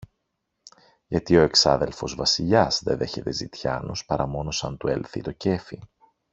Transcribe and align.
Γιατί 1.07 1.37
ο 1.37 1.41
εξάδελφος 1.41 2.15
Βασιλιάς 2.15 2.83
δε 2.83 2.95
δέχεται 2.95 3.31
ζητιάνους, 3.31 4.05
παρά 4.05 4.27
μόνο 4.27 4.51
σαν 4.51 4.77
του 4.77 4.87
έλθει 4.87 5.21
το 5.21 5.31
κέφι. 5.31 5.79